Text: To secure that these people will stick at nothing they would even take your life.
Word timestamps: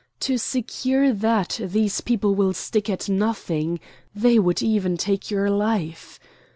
To 0.21 0.39
secure 0.39 1.13
that 1.13 1.59
these 1.61 2.01
people 2.01 2.33
will 2.33 2.53
stick 2.53 2.89
at 2.89 3.07
nothing 3.07 3.79
they 4.15 4.39
would 4.39 4.63
even 4.63 4.97
take 4.97 5.29
your 5.29 5.51
life. 5.51 6.19